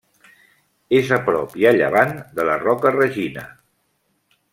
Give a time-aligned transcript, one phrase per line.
[0.99, 3.45] És a prop i a llevant de la Roca Regina.